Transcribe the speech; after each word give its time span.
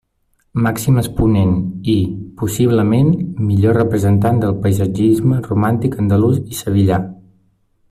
Màxim 0.67 0.95
exponent 1.01 1.51
i, 1.95 1.97
possiblement, 2.39 3.11
millor 3.51 3.77
representant 3.81 4.41
del 4.45 4.57
paisatgisme 4.65 5.39
romàntic 5.51 6.01
andalús 6.05 6.41
i 6.57 6.61
sevillà. 6.65 7.01